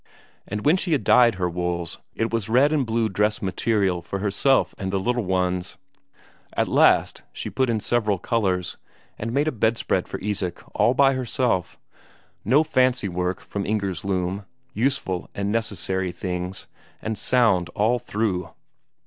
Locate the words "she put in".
7.31-7.79